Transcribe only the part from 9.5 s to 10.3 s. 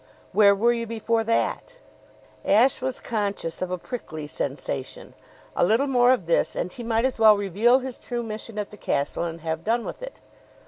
done with it.